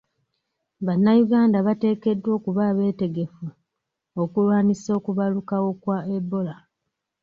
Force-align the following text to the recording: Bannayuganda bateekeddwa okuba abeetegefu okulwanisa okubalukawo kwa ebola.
Bannayuganda 0.85 1.57
bateekeddwa 1.67 2.29
okuba 2.37 2.61
abeetegefu 2.71 3.45
okulwanisa 4.23 4.89
okubalukawo 4.99 5.69
kwa 5.81 5.97
ebola. 6.17 6.55